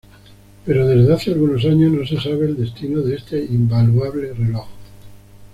Pero 0.65 0.87
desde 0.87 1.13
hace 1.13 1.31
algunos 1.31 1.63
años 1.63 1.93
no 1.93 2.03
se 2.07 2.19
sabe 2.19 2.47
el 2.47 2.57
destino 2.57 3.01
de 3.01 3.17
este 3.17 3.37
invaluable 3.39 4.33
reloj. 4.33 4.65